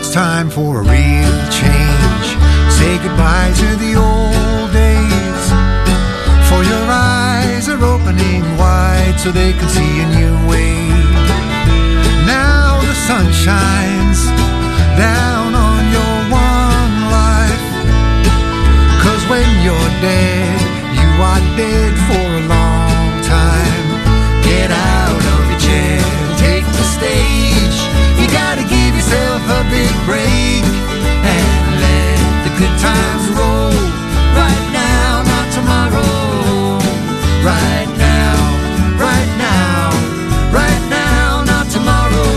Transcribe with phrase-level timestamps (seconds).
[0.00, 2.26] It's time for a real change.
[2.78, 5.44] Say goodbye to the old days.
[6.48, 10.88] For your eyes are opening wide so they can see a new way.
[12.24, 14.20] Now the sun shines
[14.96, 17.66] down on your one life.
[19.04, 20.60] Cause when you're dead,
[20.96, 22.29] you are dead for
[32.80, 33.76] times roll.
[34.40, 36.78] Right now, not tomorrow.
[37.44, 38.36] Right now,
[38.96, 39.90] right now,
[40.50, 42.30] right now, not tomorrow.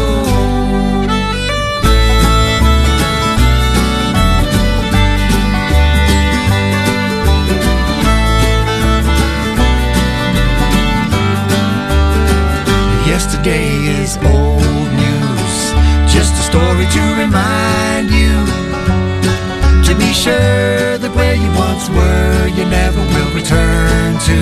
[13.08, 13.70] Yesterday
[14.02, 15.56] is old news,
[16.12, 18.33] just a story to remind you
[20.14, 24.38] sure that where you once were, you never will return to.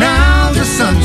[0.00, 0.96] Now the sun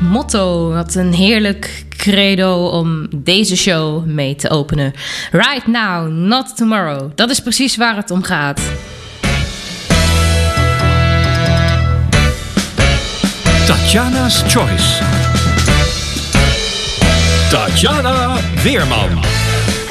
[0.00, 0.72] motto.
[0.72, 4.92] Wat een heerlijk credo om deze show mee te openen.
[5.30, 7.10] Right now, not tomorrow.
[7.14, 8.60] Dat is precies waar het om gaat.
[13.66, 15.02] Tatjana's Choice.
[17.50, 19.22] Tatjana Weerman.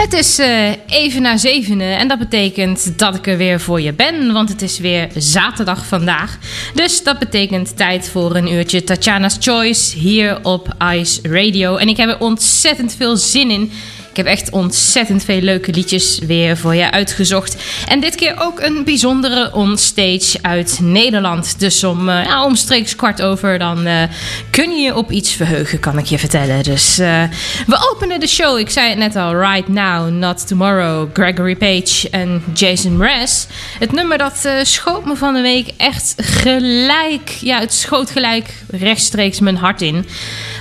[0.04, 3.94] Het is eh, even na zevenen en dat betekent dat ik er weer voor je
[3.94, 6.38] ben, want het is weer zaterdag vandaag.
[6.74, 11.76] Dus dat betekent tijd voor een uurtje Tatjana's Choice hier op Ice Radio.
[11.76, 13.72] En ik heb er ontzettend veel zin in.
[14.14, 17.56] Ik heb echt ontzettend veel leuke liedjes weer voor je uitgezocht.
[17.88, 21.60] En dit keer ook een bijzondere onstage uit Nederland.
[21.60, 24.04] Dus om eh, omstreeks kwart over, dan eh,
[24.50, 26.64] kun je je op iets verheugen, kan ik je vertellen.
[26.64, 27.24] Dus eh,
[27.68, 28.58] we openen de show.
[28.60, 31.10] Ik zei het net al, Right Now, Not Tomorrow.
[31.14, 33.46] Gregory Page en Jason Mraz.
[33.80, 37.30] Het nummer dat schoot me van de week echt gelijk.
[37.42, 40.06] Ja, het schoot gelijk rechtstreeks mijn hart in.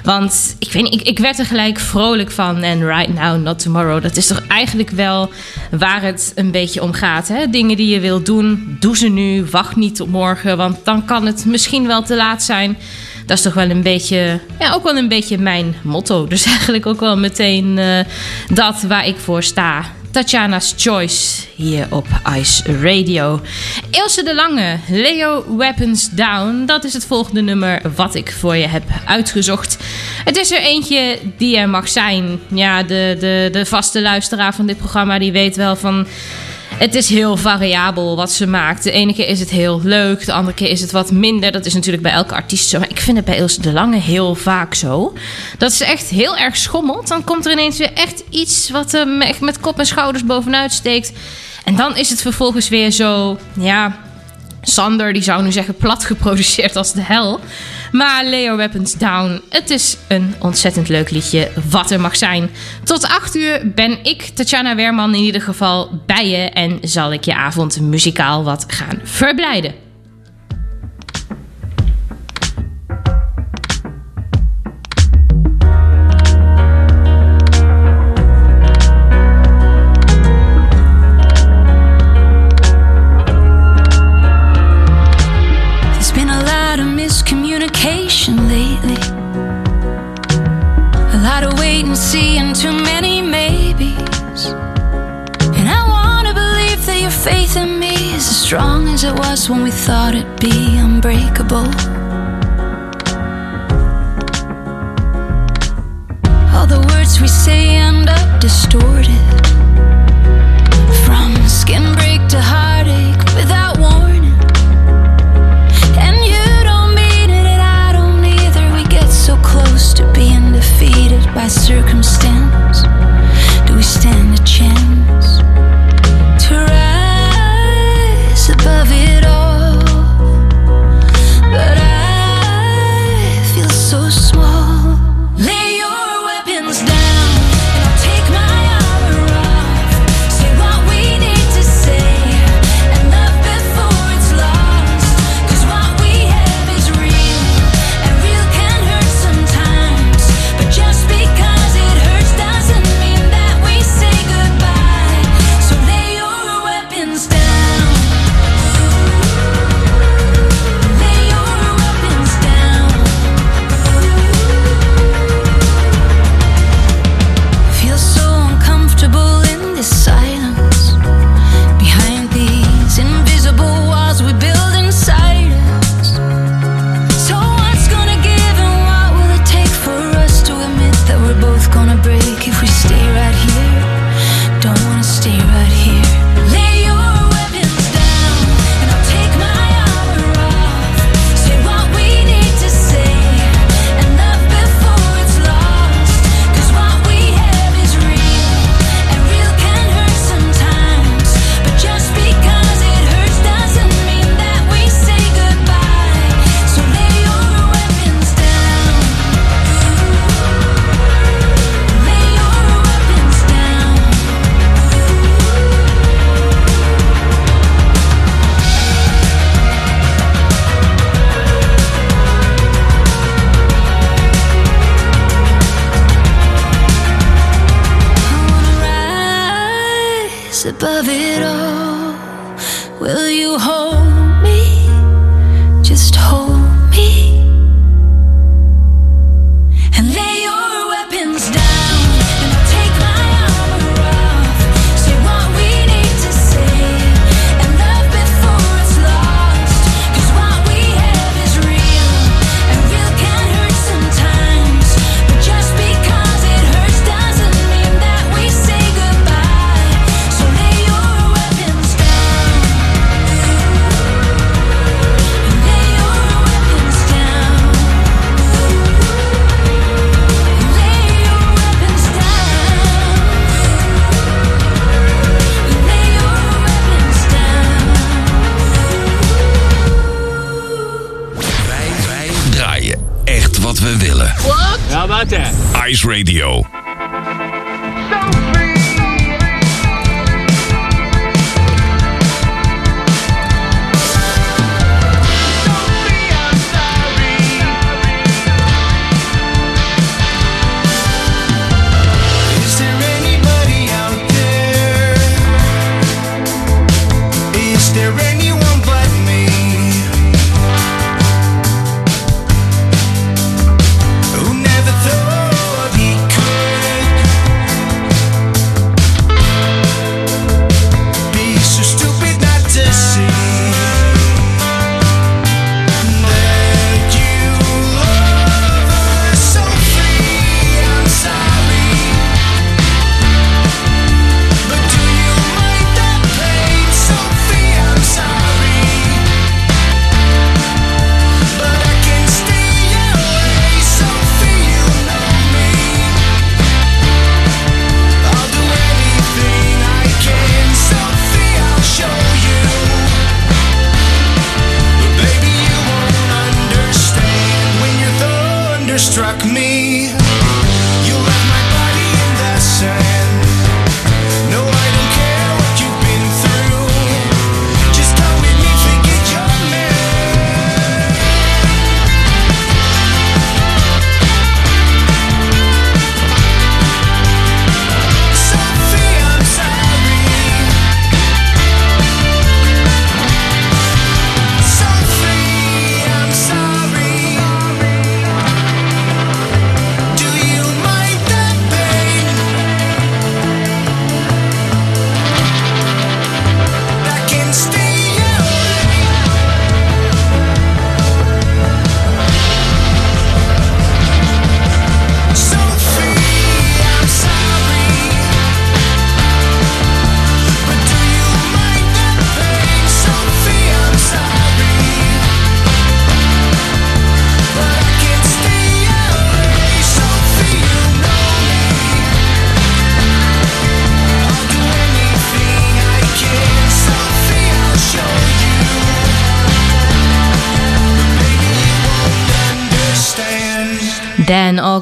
[0.04, 2.62] Want ik weet ik werd er gelijk vrolijk van.
[2.62, 5.30] En Right Now, Not Tomorrow, dat is toch eigenlijk wel
[5.70, 7.28] waar het een beetje om gaat.
[7.28, 7.50] Hè?
[7.50, 9.44] Dingen die je wilt doen, doe ze nu.
[9.50, 12.78] Wacht niet tot morgen, want dan kan het misschien wel te laat zijn.
[13.26, 16.26] Dat is toch wel een beetje, ja, ook wel een beetje mijn motto.
[16.26, 17.98] Dus eigenlijk ook wel meteen eh,
[18.48, 19.84] dat waar ik voor sta.
[20.12, 22.06] Tatjana's Choice hier op
[22.38, 23.40] Ice Radio.
[23.90, 26.64] Ilse de Lange, Leo Weapons Down.
[26.66, 29.76] Dat is het volgende nummer wat ik voor je heb uitgezocht.
[30.24, 32.40] Het is er eentje die er mag zijn.
[32.48, 36.06] Ja, de, de, de vaste luisteraar van dit programma die weet wel van
[36.82, 38.82] het is heel variabel wat ze maakt.
[38.82, 41.52] De ene keer is het heel leuk, de andere keer is het wat minder.
[41.52, 42.78] Dat is natuurlijk bij elke artiest zo.
[42.78, 45.12] Maar ik vind het bij Ilse de Lange heel vaak zo.
[45.58, 47.08] Dat ze echt heel erg schommelt.
[47.08, 50.72] Dan komt er ineens weer echt iets wat hem echt met kop en schouders bovenuit
[50.72, 51.12] steekt.
[51.64, 53.98] En dan is het vervolgens weer zo, ja,
[54.62, 57.40] Sander die zou nu zeggen plat geproduceerd als de hel.
[57.92, 62.50] Maar Leo Weapons Down, het is een ontzettend leuk liedje, wat er mag zijn.
[62.84, 67.24] Tot 8 uur ben ik, Tatjana Werman, in ieder geval bij je en zal ik
[67.24, 69.91] je avond muzikaal wat gaan verblijden.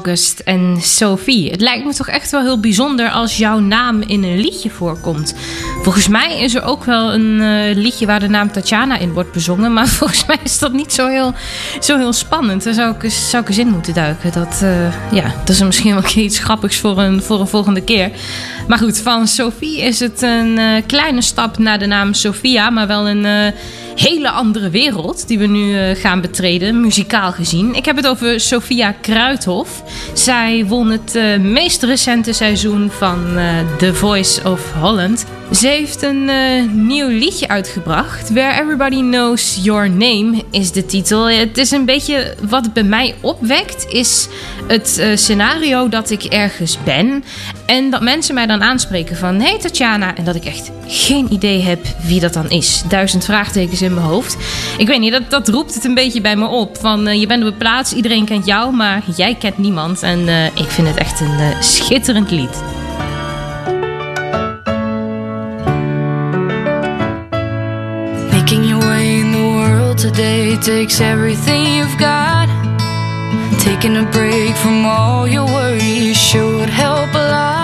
[0.01, 1.51] August en Sophie.
[1.51, 5.35] Het lijkt me toch echt wel heel bijzonder als jouw naam in een liedje voorkomt.
[5.83, 9.31] Volgens mij is er ook wel een eh, liedje waar de naam Tatjana in wordt
[9.31, 9.73] bezongen.
[9.73, 11.33] Maar volgens mij is dat niet zo heel,
[11.79, 12.63] zo heel spannend.
[12.63, 14.31] Daar zou ik, eens- zou ik eens in moeten duiken.
[14.31, 18.11] Dat, eh, ja, dat is misschien wel iets grappigs voor een, voor een volgende keer.
[18.67, 22.69] Maar goed, van Sophie is het een eh, kleine stap naar de naam Sophia.
[22.69, 23.53] Maar wel een
[23.95, 27.75] hele andere wereld die we nu gaan betreden, muzikaal gezien.
[27.75, 29.83] Ik heb het over Sophia Kruithof.
[30.13, 33.45] Zij won het eh, meest recente seizoen van eh,
[33.77, 35.25] The Voice of Holland.
[35.51, 38.29] Ze heeft een eh, nieuw liedje uitgebracht.
[38.29, 41.29] Where Everybody Knows Your Name is de titel.
[41.29, 44.27] Het is een beetje wat het bij mij opwekt, is
[44.67, 47.23] het eh, scenario dat ik ergens ben.
[47.65, 49.39] En dat mensen mij dan aanspreken van...
[49.39, 50.15] Hey Tatjana.
[50.15, 52.83] En dat ik echt geen idee heb wie dat dan is.
[52.87, 54.37] Duizend vraagtekens in mijn hoofd.
[54.77, 56.77] Ik weet niet, dat, dat roept het een beetje bij me op.
[56.77, 60.03] Van eh, je bent op een plaats, iedereen kent jou, maar jij kent niemand.
[60.03, 62.80] En ik vind het echt een schitterend lied.
[70.01, 72.47] Today takes everything you've got.
[73.59, 77.60] Taking a break from all your worries sure would help a lot.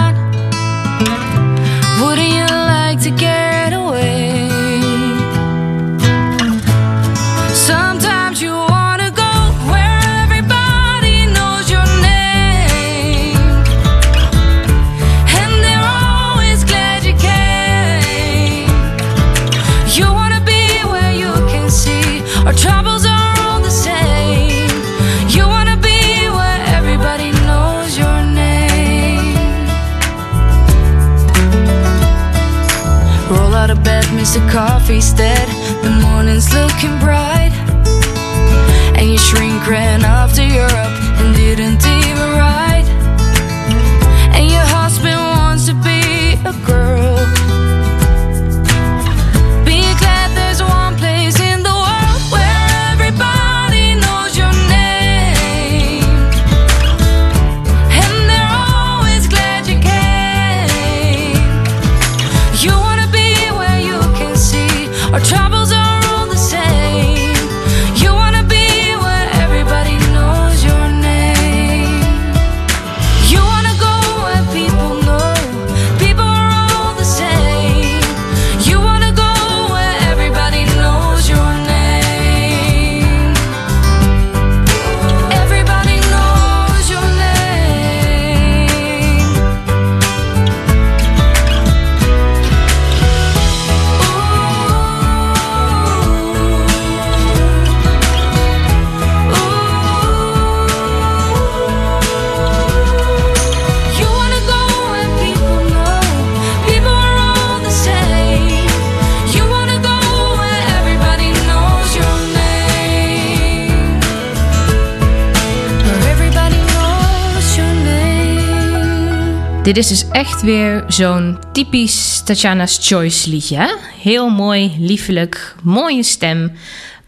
[119.68, 123.78] Dit is dus echt weer zo'n typisch Tatjana's Choice liedje.
[124.02, 126.52] Heel mooi, liefelijk, mooie stem.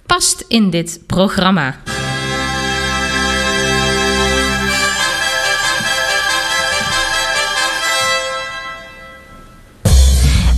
[0.06, 1.76] Past in dit programma.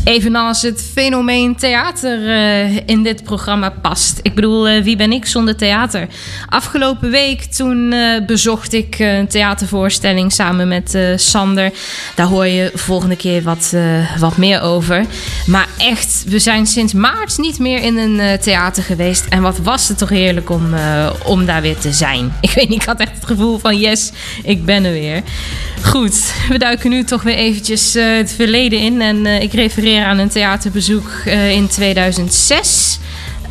[0.04, 4.20] Evenals het fenomeen theater eh, in dit programma past.
[4.22, 6.08] Ik bedoel, eh, wie ben ik zonder theater?
[6.50, 11.72] Afgelopen week toen eh, bezocht ik een theatervoorstelling samen met Sander.
[12.16, 13.76] Daar hoor je volgende keer wat,
[14.20, 15.06] wat meer over.
[15.46, 19.26] Maar echt, we zijn sinds maart niet meer in een theater geweest.
[19.30, 20.74] En wat was het toch heerlijk om,
[21.26, 22.34] om daar weer te zijn.
[22.42, 24.12] Ik weet niet, ik had echt het gevoel van yes,
[24.44, 25.22] ik ben er weer.
[25.82, 29.02] Goed, we duiken nu toch weer eventjes het verleden in.
[29.02, 33.00] En ik refereer aan een theaterbezoek eh, in 2006.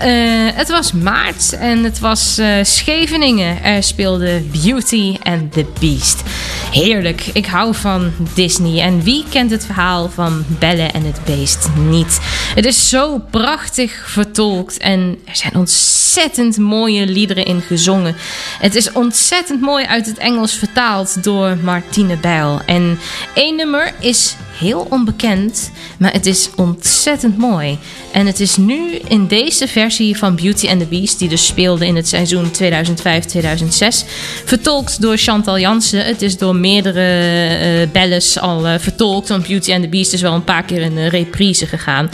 [0.01, 0.11] Eh,
[0.55, 3.63] het was maart en het was eh, Scheveningen.
[3.63, 6.23] Er speelde Beauty and the Beast.
[6.71, 8.81] Heerlijk, ik hou van Disney.
[8.83, 12.19] En wie kent het verhaal van Belle en het Beest niet?
[12.55, 18.17] Het is zo prachtig vertolkt en er zijn ontzettend mooie liederen in gezongen.
[18.59, 22.61] Het is ontzettend mooi uit het Engels vertaald door Martine Bijl.
[22.67, 22.99] En
[23.35, 27.79] één nummer is heel onbekend, maar het is ontzettend mooi.
[28.13, 31.87] En het is nu in deze versie van Beauty and the Beast, die dus speelde
[31.87, 34.07] in het seizoen 2005-2006,
[34.45, 36.05] vertolkt door Chantal Jansen.
[36.05, 40.21] Het is door meerdere eh belles al eh, vertolkt, want Beauty and the Beast is
[40.21, 42.11] wel een paar keer in een reprise gegaan.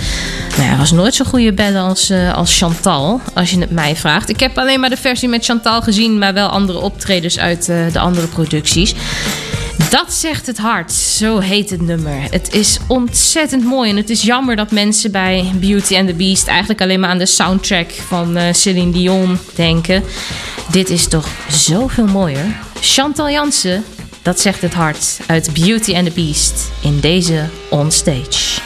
[0.57, 3.97] Nou, hij was nooit zo'n goede bellen als, eh, als Chantal, als je het mij
[3.97, 4.29] vraagt.
[4.29, 7.99] Ik heb alleen maar de versie met Chantal gezien, maar wel andere optredens uit de
[7.99, 8.95] andere producties.
[9.91, 12.23] Dat zegt het hart, zo heet het nummer.
[12.31, 16.49] Het is ontzettend mooi en het is jammer dat mensen bij Beauty and the Beast
[16.49, 20.03] eigenlijk alleen maar aan de soundtrack van eh, Celine Dion denken.
[20.71, 22.57] Dit is toch zoveel mooier.
[22.81, 23.85] Chantal Jansen,
[24.23, 28.66] dat zegt het hart uit Beauty and the Beast in deze onstage.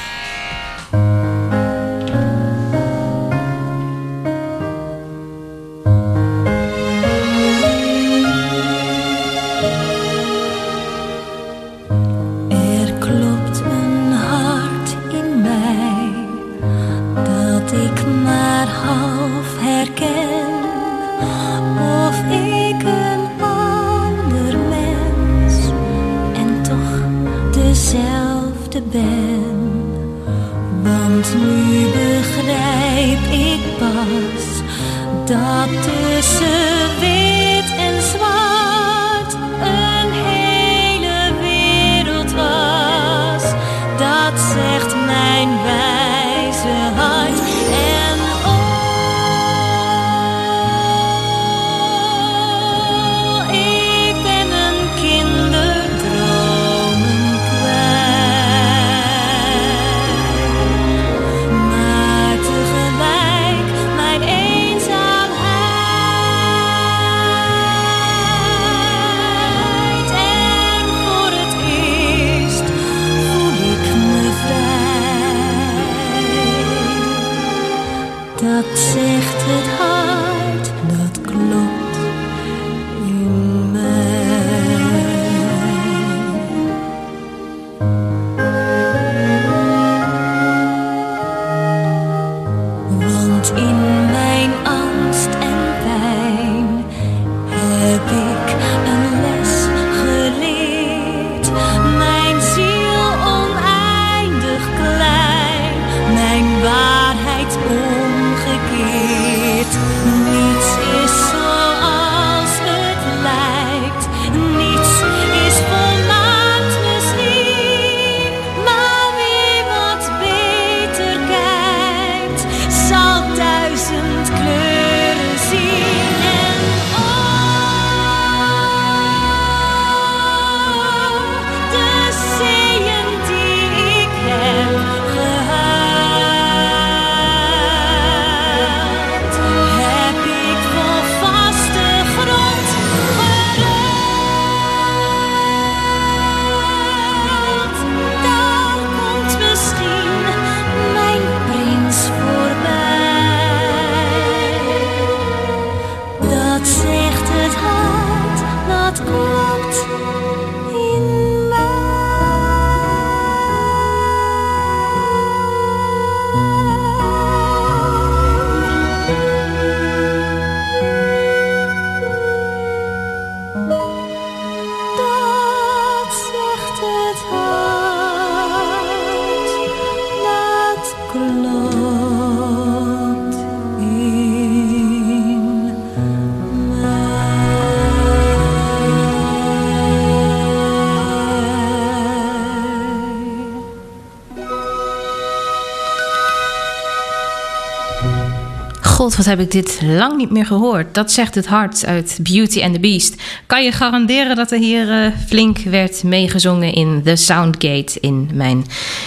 [199.20, 200.94] Wat heb ik dit lang niet meer gehoord.
[200.94, 203.14] Dat zegt het hart uit Beauty and the Beast.
[203.46, 208.64] Kan je garanderen dat er hier eh, flink werd meegezongen in The Soundgate in mijn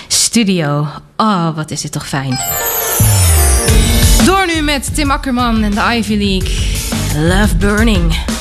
[0.07, 0.87] studio.
[1.17, 2.37] Oh, wat is dit toch fijn.
[4.25, 7.29] Door nu met Tim Akkerman en de Ivy League.
[7.29, 8.32] Love Burning.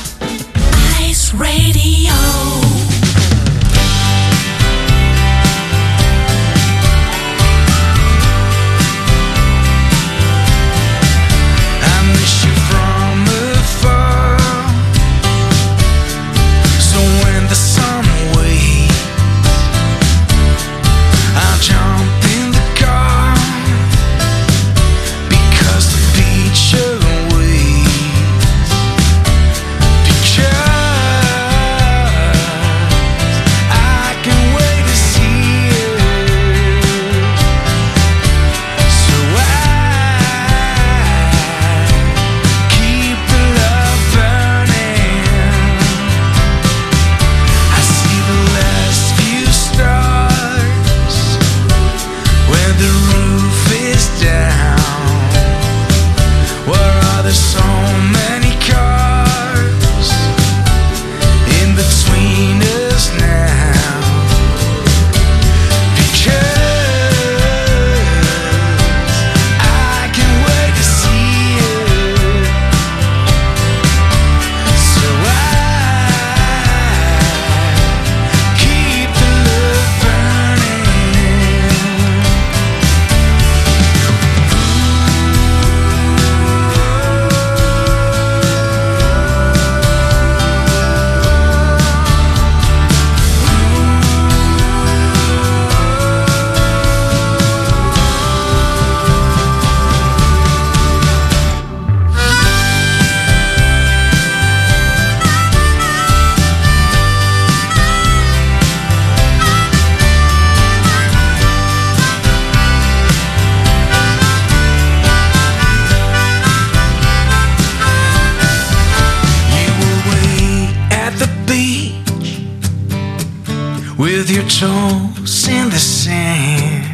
[124.31, 126.85] Your toes in the sand.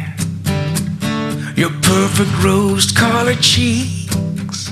[1.57, 4.71] Your perfect rose colored cheeks,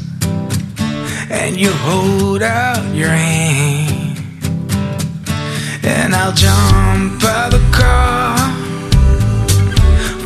[1.30, 4.18] and you hold out your hand.
[5.84, 8.38] And I'll jump out the car,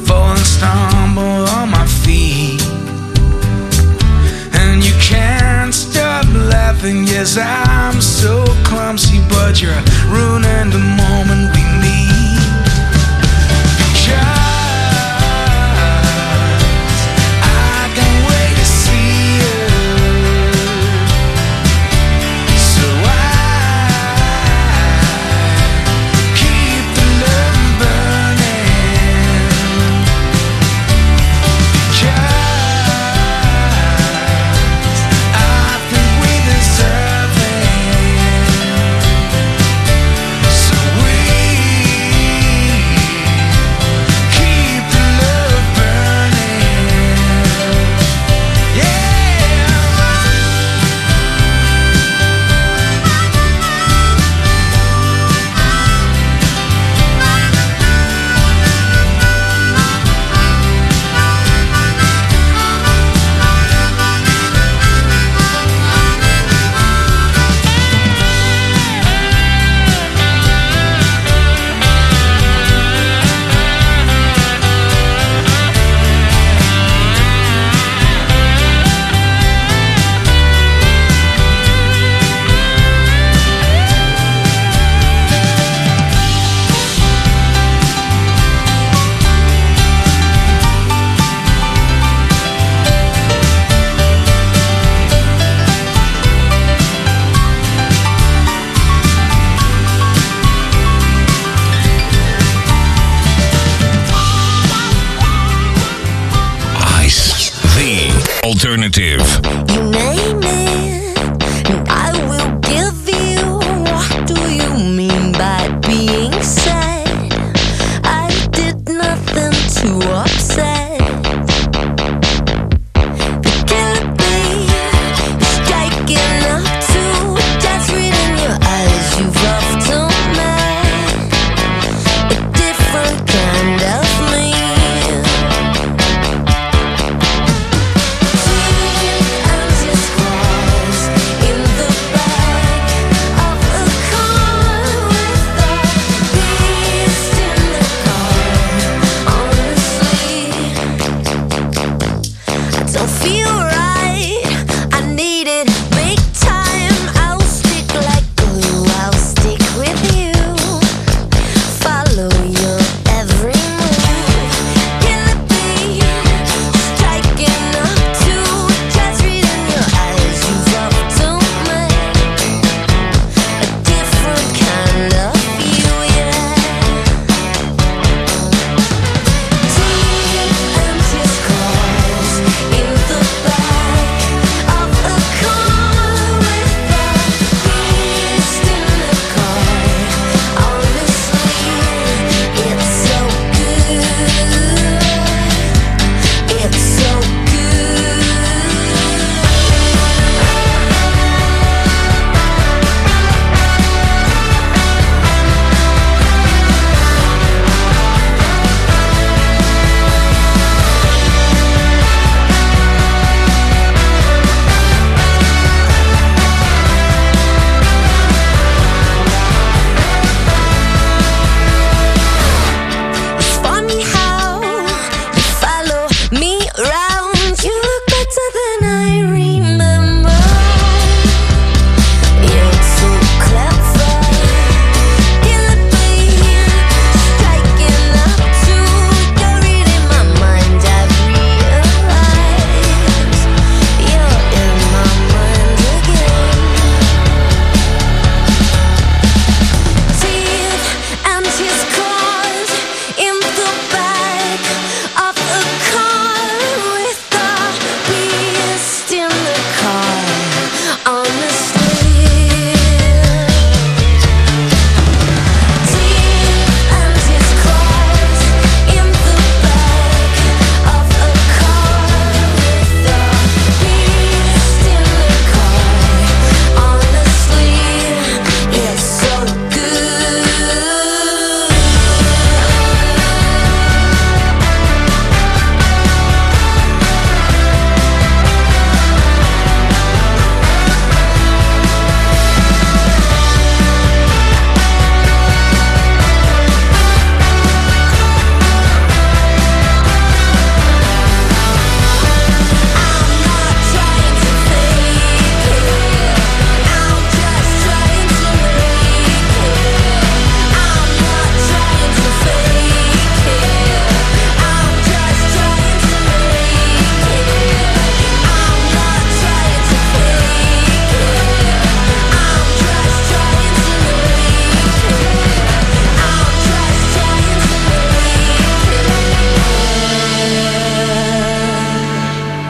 [0.06, 2.62] fall and stumble on my feet.
[4.54, 11.71] And you can't stop laughing, yes, I'm so clumsy, but you're ruining the moment we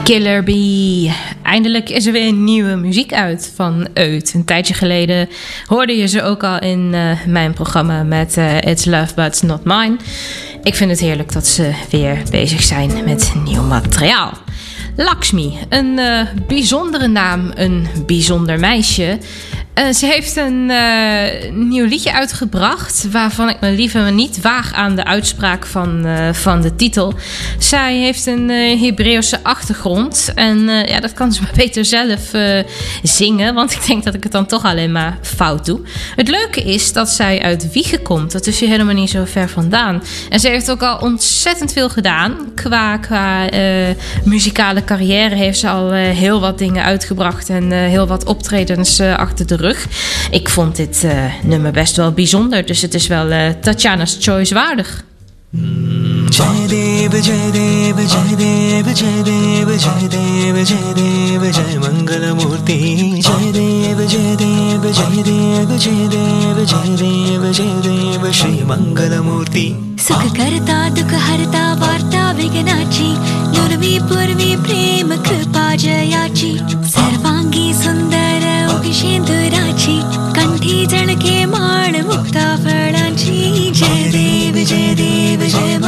[0.02, 1.12] Killer Bee.
[1.42, 4.34] Eindelijk is er weer nieuwe muziek uit van Eut.
[4.34, 5.28] Een tijdje geleden
[5.66, 9.64] hoorde je ze ook al in uh, mijn programma met uh, It's Love But Not
[9.64, 9.96] Mine.
[10.62, 14.32] Ik vind het heerlijk dat ze weer bezig zijn met nieuw materiaal.
[14.96, 19.18] Lakshmi, een uh, bijzondere naam, een bijzonder meisje.
[19.74, 23.06] Uh, ze heeft een uh, nieuw liedje uitgebracht.
[23.10, 27.14] Waarvan ik me liever niet waag aan de uitspraak van, uh, van de titel.
[27.58, 28.48] Zij heeft een
[28.80, 30.32] Hebreeuwse achtergrond.
[30.34, 32.30] En ja, dat kan ze maar beter zelf
[33.02, 33.54] zingen.
[33.54, 35.80] Want ik denk dat ik het dan toch alleen maar fout doe.
[36.16, 38.32] Het leuke is dat zij uit Wiegen komt.
[38.32, 40.02] Dat is hier helemaal niet zo ver vandaan.
[40.30, 42.36] En ze heeft ook al ontzettend veel gedaan.
[42.54, 43.48] Qua, qua
[44.24, 47.48] muzikale carrière heeft ze al heel wat dingen uitgebracht.
[47.48, 49.86] En heel wat optredens achter de terug.
[50.30, 51.06] Ik vond dit
[51.42, 55.04] nummer best wel bijzonder, dus het is wel uh, Tatjana's Choice waardig.
[55.50, 55.92] Mm.
[70.02, 73.10] सुखकर्ता दुःखहर्ता वार्ता विघ्नाची
[74.08, 76.52] पूर्वी प्रेम कृपा जयाची
[76.92, 78.31] सर्वांगी सुंदर
[83.70, 85.78] जय देव जय देव जय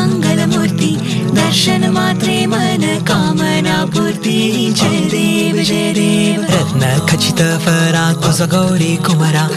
[0.47, 0.97] मूर्ती
[1.31, 4.73] दर्शन मात्रे मन कामना पूर्ती.
[4.73, 6.43] जय देव जय देव.
[6.43, 9.49] रत्न खचित फरा तुझ गौरी कुमरा.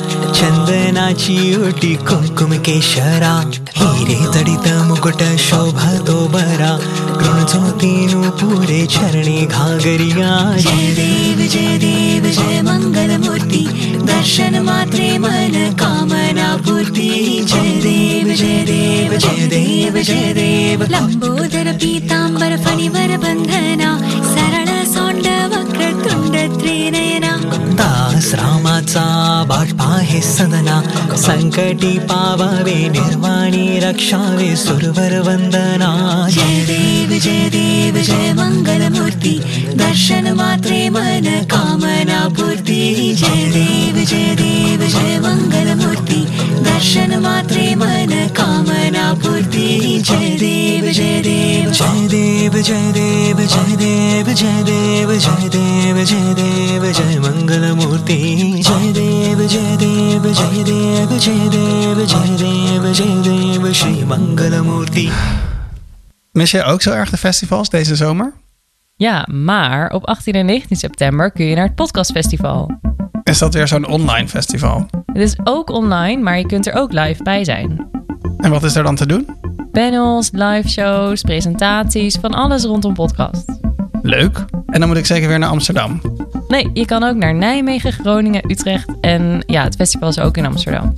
[1.96, 6.72] कुमकुम केशरा हिरे जडित मुकुट शोभा तो बरा
[7.22, 13.66] ऋणज्योतीनु पुरे चरणी घागरिया। जय देव जय देव जय मंगल मूर्ती
[14.08, 17.10] दर्शन मात्रे मन कामना पूर्ती।
[17.46, 20.86] जय देव जय देव जय देव जय देव।
[23.18, 23.92] बंधना
[24.26, 24.67] सरळ
[30.08, 30.82] हे सदना।
[31.18, 35.90] संकटी पावावे निर्वाणी रक्षावे सुरवर वंदना।
[36.30, 39.34] जय देव जय देव जय मंगल मूर्ती
[39.76, 46.22] दर्शन मात्रे मन कामना पूर्ती। जय देव जय देव जय मंगल मूर्ती
[46.77, 49.67] दर्शन मात्रे मन कामना पूर्ती
[50.01, 56.35] जय देव जय देव जय देव जय देव जय देव जय देव जय देव जय
[56.35, 58.19] देव जय मंगल मूर्ति
[58.69, 65.09] जय देव जय देव जय देव जय देव जय देव जय देव श्री मंगल मूर्ति
[66.33, 68.33] Mis je ook zo erg de festivals deze zomer?
[68.97, 72.71] Ja, maar op 18 en 19 september kun je naar het podcastfestival.
[73.28, 74.86] Is dat weer zo'n online festival?
[75.06, 77.90] Het is ook online, maar je kunt er ook live bij zijn.
[78.38, 79.28] En wat is er dan te doen?
[79.72, 83.60] Panels, live shows, presentaties, van alles rondom podcast.
[84.02, 84.46] Leuk.
[84.66, 86.02] En dan moet ik zeker weer naar Amsterdam.
[86.48, 90.46] Nee, je kan ook naar Nijmegen, Groningen, Utrecht en ja, het festival is ook in
[90.46, 90.96] Amsterdam.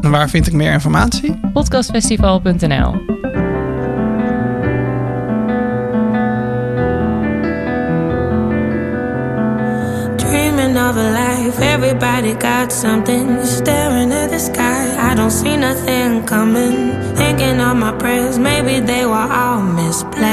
[0.00, 1.40] En waar vind ik meer informatie?
[1.52, 2.92] Podcastfestival.nl
[10.16, 13.44] Dreaming of a life, everybody got something.
[13.44, 16.92] Staring at the sky, I don't see nothing coming.
[17.16, 20.31] Thinking of my prayers, maybe they were all misplaced.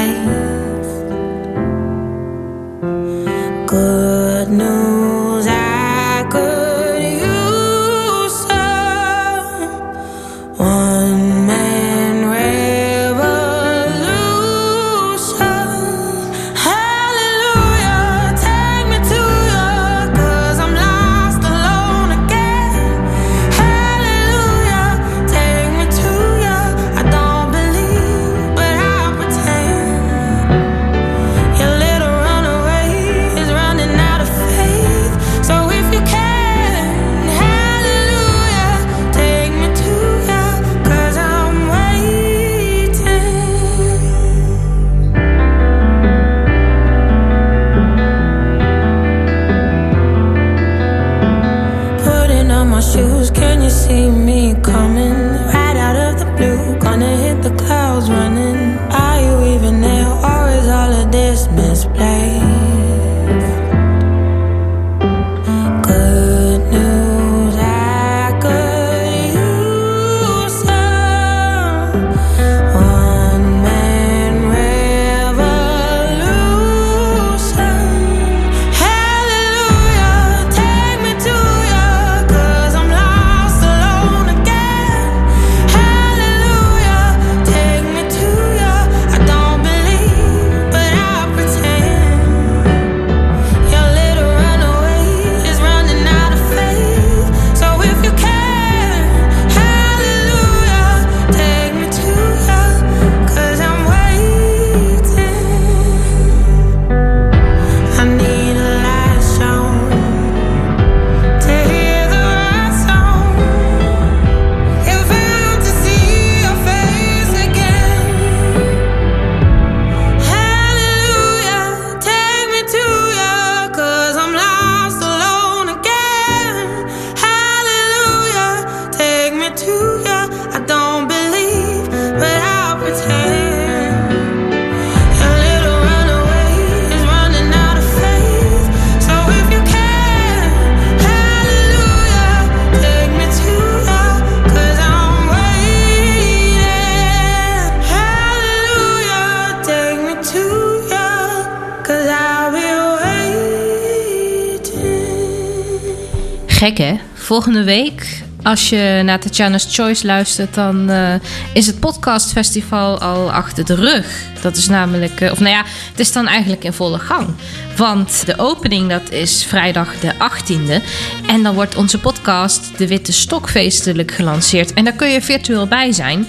[156.60, 156.94] Gek hè?
[157.14, 161.14] Volgende week, als je naar Tatjana's Choice luistert, dan eh,
[161.52, 164.24] is het podcastfestival al achter de rug.
[164.42, 167.28] Dat is namelijk, eh, of nou ja, het is dan eigenlijk in volle gang.
[167.76, 170.82] Want de opening, dat is vrijdag de 18e.
[171.26, 174.72] En dan wordt onze podcast De Witte Stok feestelijk gelanceerd.
[174.72, 176.26] En daar kun je virtueel bij zijn.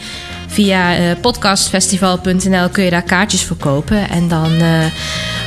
[0.47, 4.09] Via eh, podcastfestival.nl kun je daar kaartjes verkopen.
[4.09, 4.51] En dan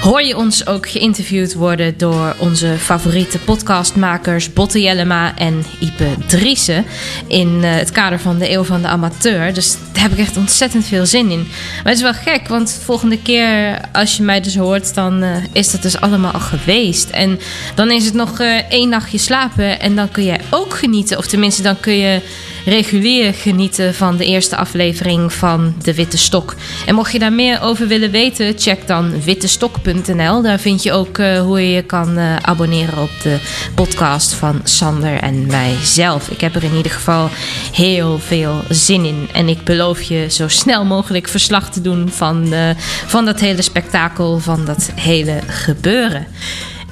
[0.04, 6.84] hoor je ons ook geïnterviewd worden door onze favoriete podcastmakers Botte Jellema en Ipe Driessen.
[7.26, 9.54] In eh, het kader van de Eeuw van de Amateur.
[9.54, 11.38] Dus daar heb ik echt ontzettend veel zin in.
[11.82, 15.36] Maar het is wel gek, want volgende keer als je mij dus hoort, dan eh,
[15.52, 17.10] is dat dus allemaal al geweest.
[17.10, 17.40] En
[17.74, 21.18] dan is het nog eh, één nachtje slapen en dan kun jij ook genieten.
[21.18, 22.20] Of tenminste, dan kun je
[22.64, 26.54] regulier genieten van de eerste aflevering van De Witte Stok.
[26.86, 30.42] En mocht je daar meer over willen weten, check dan wittestok.nl.
[30.42, 33.38] Daar vind je ook eh, hoe je je kan eh, abonneren op de
[33.74, 36.28] podcast van Sander en mijzelf.
[36.28, 37.28] Ik heb er in ieder geval
[37.72, 39.28] heel veel zin in.
[39.32, 42.70] En ik beloof je zo snel mogelijk verslag te doen van, eh,
[43.06, 46.26] van dat hele spektakel, van dat hele gebeuren.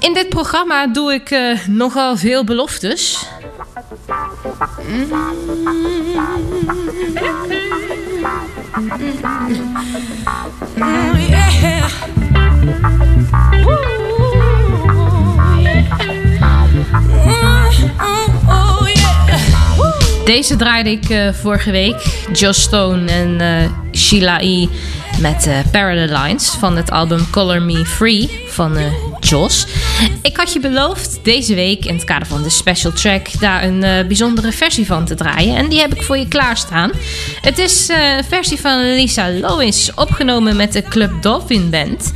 [0.02, 3.26] In dit programma doe ik eh, nogal veel beloftes.
[20.24, 22.26] Deze draaide ik eh, vorige week.
[22.32, 24.66] Joss Stone en eh, Sheila E.
[25.20, 28.84] met eh Parallel Lines van het album Color Me Free van eh
[29.20, 29.66] Joss.
[30.22, 33.82] Ik had je beloofd deze week in het kader van de special track daar een
[33.82, 35.56] eh, bijzondere versie van te draaien.
[35.56, 36.90] En die heb ik voor je klaarstaan.
[37.40, 42.12] Het is een versie van Lisa Lois, opgenomen met de Club Dolphin Band.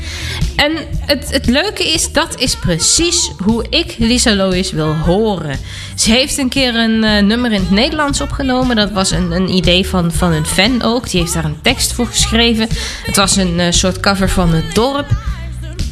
[0.56, 5.58] En het, het leuke is, dat is precies hoe ik Lisa Lois wil horen.
[5.94, 8.76] Ze heeft een keer een nummer in het Nederlands opgenomen.
[8.76, 11.10] Dat was een, een idee van, van een fan ook.
[11.10, 12.68] Die heeft daar een tekst voor geschreven.
[13.06, 15.06] Het was een eh, soort cover van het dorp.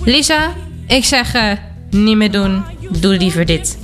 [0.05, 0.53] Lisa,
[0.87, 1.51] ik zeg eh,
[1.91, 2.65] niet meer doen.
[3.01, 3.79] Doe liever dit.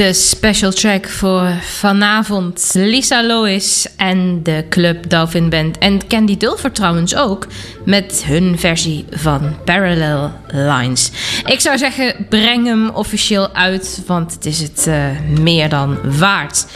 [0.00, 2.70] De special track voor vanavond.
[2.74, 5.78] Lisa Lois en de Club Dolphin Band.
[5.78, 7.46] En Candy Dulfer trouwens ook.
[7.84, 11.10] Met hun versie van Parallel Lines.
[11.44, 14.02] Ik zou zeggen, breng hem officieel uit.
[14.06, 15.06] Want het is het uh,
[15.38, 16.66] meer dan waard.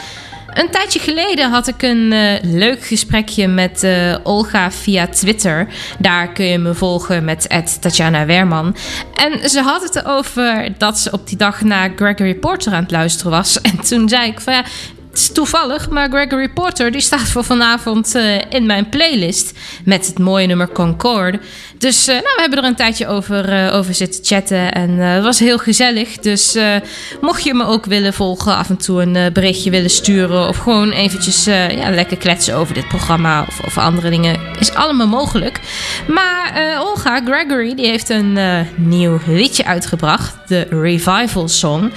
[0.55, 5.67] Een tijdje geleden had ik een uh, leuk gesprekje met uh, Olga via Twitter.
[5.99, 7.47] Daar kun je me volgen met
[7.79, 8.75] Tatjana Werman.
[9.13, 12.91] En ze had het erover dat ze op die dag naar Gregory Porter aan het
[12.91, 13.61] luisteren was.
[13.61, 14.63] En toen zei ik van ja,
[15.23, 19.53] toevallig, maar Gregory Porter die staat voor vanavond uh, in mijn playlist.
[19.83, 21.39] Met het mooie nummer Concorde.
[21.77, 24.73] Dus uh, nou, we hebben er een tijdje over, uh, over zitten chatten.
[24.73, 26.17] En het was heel gezellig.
[26.17, 26.57] Dus
[27.21, 30.47] mocht je me ook willen volgen, af en toe een berichtje willen sturen.
[30.47, 34.39] Of gewoon eventjes ja, lekker kletsen over dit programma of over andere dingen.
[34.59, 35.59] Is allemaal mogelijk.
[36.07, 38.37] Maar Olga Gregory die heeft een
[38.75, 40.35] nieuw liedje uitgebracht.
[40.47, 41.91] De Revival Song.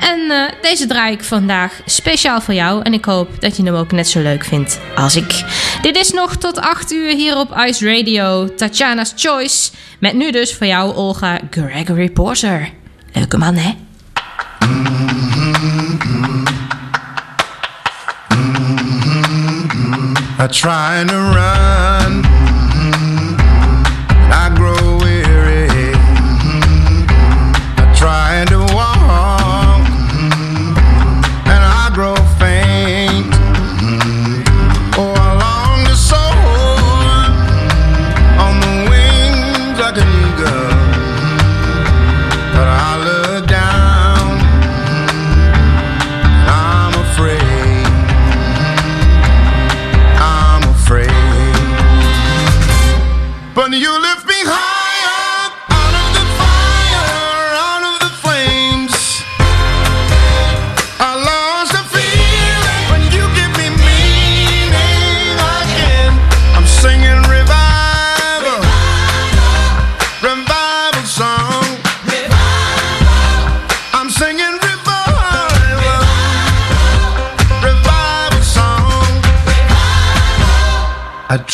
[0.00, 2.63] En deze draai ik vandaag speciaal voor jou.
[2.64, 5.44] En ik hoop dat je hem ook net zo leuk vindt als ik.
[5.82, 8.54] Dit is nog tot 8 uur hier op Ice Radio.
[8.54, 9.70] Tatjana's Choice.
[9.98, 12.70] Met nu dus voor jou Olga Gregory Porter.
[13.12, 13.74] Leuke man, hè?
[20.38, 22.24] I try to run.
[24.30, 24.93] I grow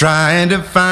[0.00, 0.89] I tried to find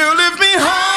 [0.00, 0.89] You lift me higher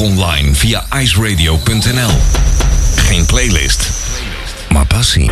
[0.00, 2.10] online via iceradio.nl.
[2.96, 3.90] Geen playlist,
[4.72, 5.30] maar passie.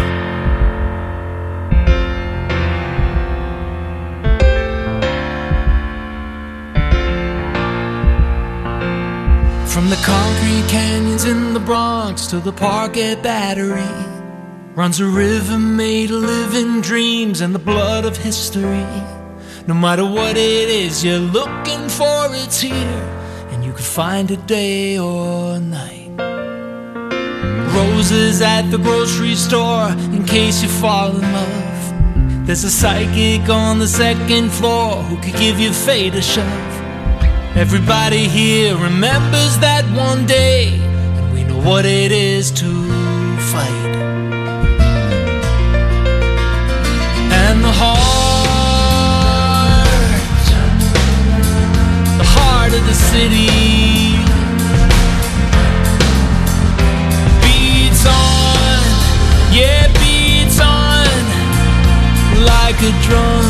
[9.64, 13.94] From the concrete canyons in the Bronx to the Parkett Battery
[14.74, 18.86] runs a river made of living dreams and the blood of history.
[19.66, 23.17] No matter what it is you're looking for, it's here,
[23.78, 26.10] can find a day or night.
[27.76, 32.46] Roses at the grocery store in case you fall in love.
[32.46, 36.74] There's a psychic on the second floor who could give your fate a shove.
[37.56, 40.70] Everybody here remembers that one day,
[41.16, 42.70] and we know what it is to
[43.52, 43.94] fight.
[47.42, 47.97] And the heart,
[52.88, 54.16] the city
[57.44, 58.80] beats on,
[59.52, 61.04] yeah, beats on
[62.48, 63.44] like a drum.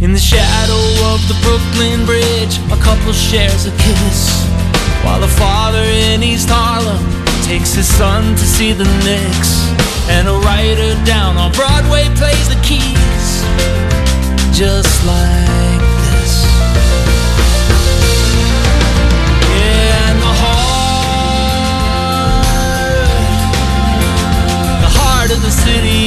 [0.00, 4.46] In the shadow of the Brooklyn Bridge, a couple shares a kiss.
[5.04, 7.04] While a father in East Harlem
[7.44, 9.68] takes his son to see the Knicks.
[10.08, 14.03] And a writer down on Broadway plays the keys.
[14.54, 16.46] Just like this.
[19.50, 21.58] Yeah, and the heart,
[24.80, 26.06] the heart of the city.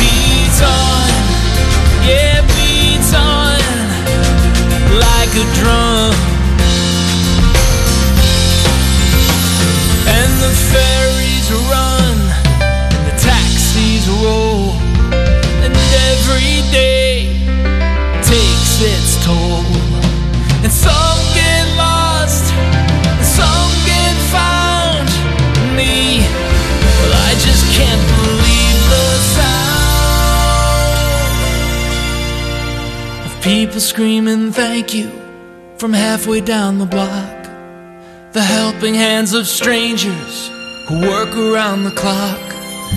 [0.00, 1.10] beats on,
[2.08, 3.60] yeah, beats on
[4.98, 6.29] like a drum.
[33.90, 35.10] Screaming thank you
[35.76, 37.42] from halfway down the block.
[38.32, 40.48] The helping hands of strangers
[40.86, 42.38] who work around the clock.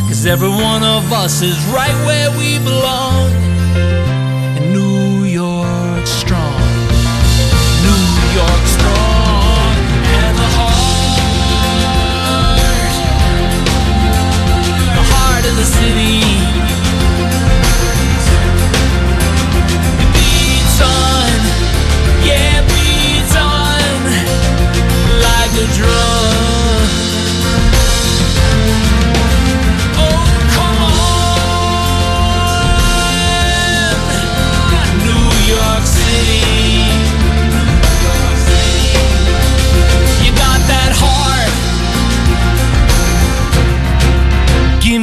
[0.07, 4.12] Cause every one of us is right where we belong.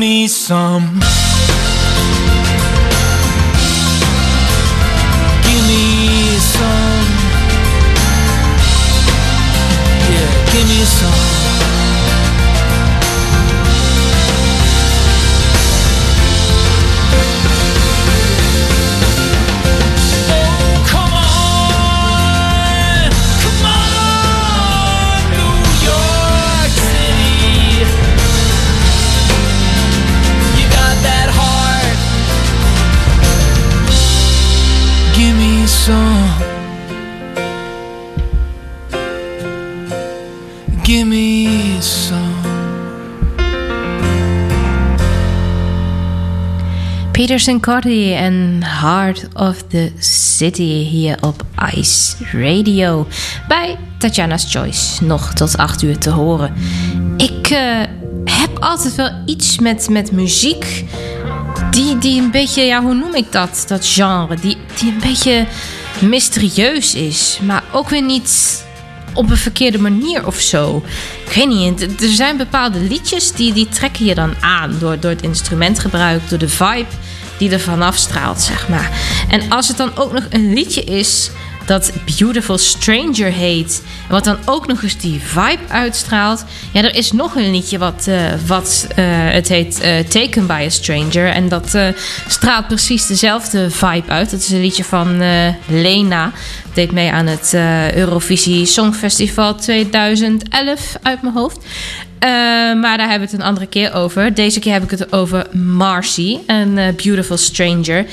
[0.01, 1.20] Me some.
[35.71, 36.29] Some.
[40.83, 42.41] Give me some.
[47.13, 51.43] Peterson Carty en Heart of the City hier op
[51.77, 53.07] Ice Radio.
[53.49, 55.05] Bij Tatjana's Choice.
[55.05, 56.55] Nog tot 8 uur te horen.
[57.17, 57.79] Ik eh,
[58.25, 60.85] heb altijd wel iets met, met muziek.
[61.71, 63.65] Die, die een beetje, ja, hoe noem ik dat?
[63.67, 64.37] Dat genre.
[64.41, 65.47] Die, die een beetje
[65.99, 67.39] mysterieus is.
[67.43, 68.65] Maar ook weer niet
[69.15, 70.83] op een verkeerde manier of zo.
[71.27, 72.03] Ik weet niet.
[72.03, 74.77] Er zijn bepaalde liedjes die, die trekken je dan aan.
[74.79, 76.87] Door, door het instrumentgebruik, door de vibe
[77.39, 78.91] die er vanaf straalt, zeg maar.
[79.29, 81.31] En als het dan ook nog een liedje is
[81.71, 83.83] dat Beautiful Stranger heet.
[84.09, 86.45] Wat dan ook nog eens die vibe uitstraalt.
[86.73, 88.17] Ja, er is nog een liedje wat, eh,
[88.47, 91.29] wat eh, het heet eh, Taken by a Stranger.
[91.29, 91.79] En dat
[92.27, 94.31] straalt precies dezelfde vibe uit.
[94.31, 95.23] Dat is een liedje van
[95.67, 96.33] Lena.
[96.75, 97.55] Deed mee aan het
[97.95, 101.59] Eurovisie Songfestival 2011 uit mijn hoofd.
[102.21, 102.29] Eh,
[102.81, 104.35] maar daar hebben we het een andere keer over.
[104.35, 108.07] Deze keer heb ik het over Marcy, een eh, Beautiful Stranger.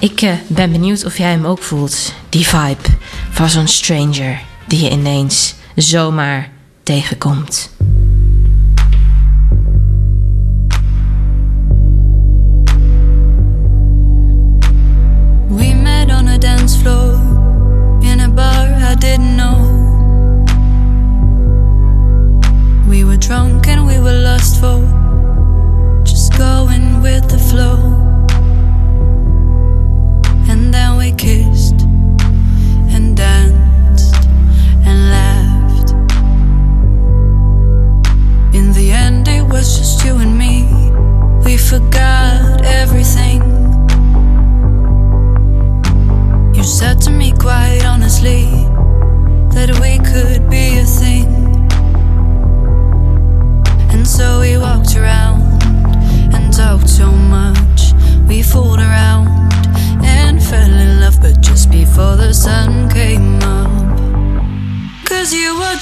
[0.00, 2.14] Ik eh, ben benieuwd of jij hem ook voelt.
[2.28, 2.88] Die vibe
[3.30, 6.50] van zo'n stranger die je ineens zomaar
[6.82, 7.70] tegenkomt.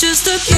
[0.03, 0.52] just a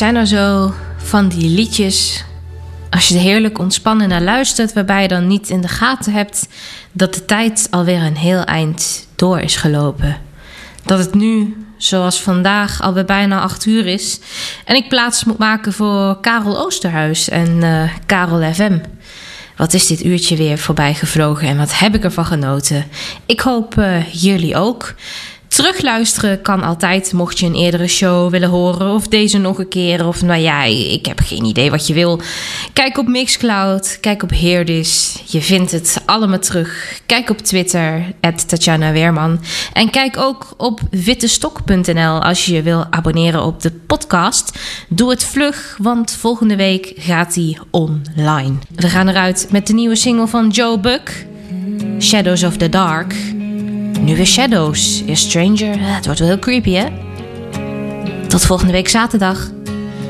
[0.00, 2.24] zijn er zo van die liedjes.
[2.90, 6.48] Als je er heerlijk ontspannen naar luistert, waarbij je dan niet in de gaten hebt
[6.92, 10.16] dat de tijd alweer een heel eind door is gelopen.
[10.84, 14.20] Dat het nu, zoals vandaag, alweer bijna acht uur is.
[14.64, 18.78] En ik plaats moet maken voor Karel Oosterhuis en eh, Karel FM.
[19.56, 22.86] Wat is dit uurtje weer voorbij gevlogen en wat heb ik ervan genoten?
[23.26, 24.94] Ik hoop eh, jullie ook.
[25.60, 30.06] Terugluisteren kan altijd, mocht je een eerdere show willen horen of deze nog een keer.
[30.06, 32.20] Of nou ja, ik heb geen idee wat je wil.
[32.72, 35.22] Kijk op Mixcloud, kijk op Heerdis.
[35.26, 37.00] Je vindt het allemaal terug.
[37.06, 38.04] Kijk op Twitter,
[38.46, 39.40] Tatjana Weerman.
[39.72, 44.58] En kijk ook op wittestok.nl als je je wil abonneren op de podcast.
[44.88, 48.54] Doe het vlug, want volgende week gaat die online.
[48.74, 51.26] We gaan eruit met de nieuwe single van Joe Buck,
[51.98, 53.14] Shadows of the Dark.
[54.00, 55.74] Nu weer Shadows, is Stranger.
[55.78, 56.86] Het wordt wel heel creepy, hè?
[58.28, 59.50] Tot volgende week zaterdag.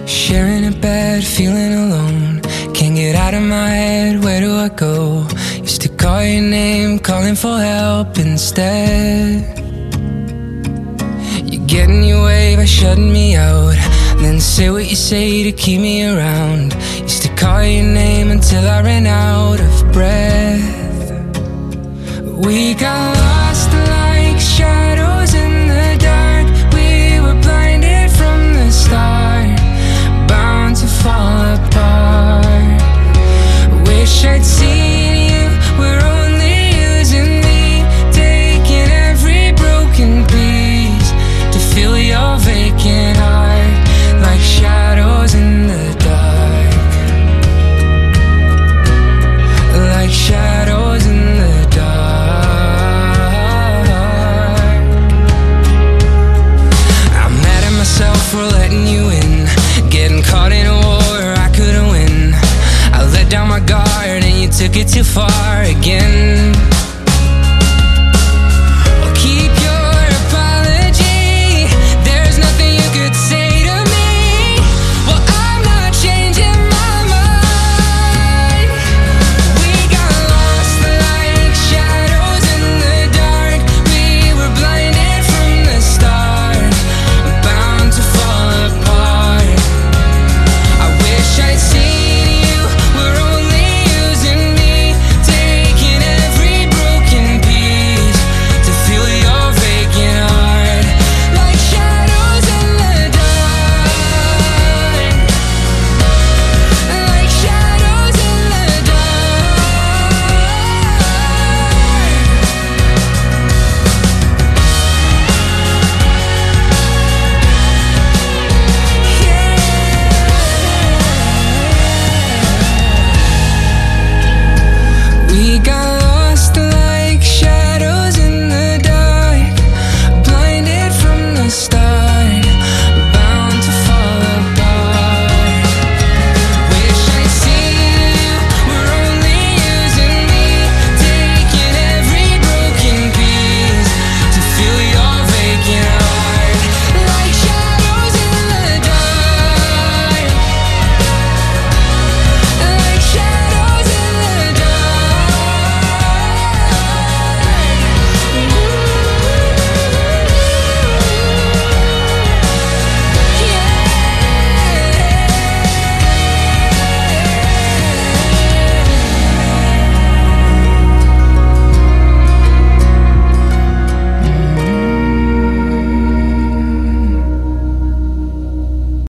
[0.07, 2.41] Sharing a bed, feeling alone.
[2.72, 5.26] Can't get out of my head, where do I go?
[5.62, 9.45] Used to call your name, calling for help instead.
[11.45, 13.76] You get in your way by shutting me out.
[14.20, 16.74] Then say what you say to keep me around.
[17.03, 21.00] Used to call your name until I ran out of breath.
[22.43, 26.47] We got lost like shadows in the dark.
[26.72, 29.59] We were blinded from the start,
[30.26, 32.80] bound to fall apart.
[33.86, 35.51] Wish I'd seen you.
[35.78, 36.01] We're
[64.73, 66.50] took it too far again.